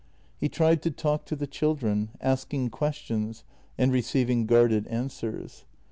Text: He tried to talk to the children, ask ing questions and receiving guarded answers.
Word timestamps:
He 0.39 0.49
tried 0.49 0.81
to 0.81 0.89
talk 0.89 1.25
to 1.27 1.35
the 1.35 1.45
children, 1.45 2.09
ask 2.19 2.51
ing 2.55 2.71
questions 2.71 3.43
and 3.77 3.91
receiving 3.91 4.47
guarded 4.47 4.87
answers. 4.87 5.65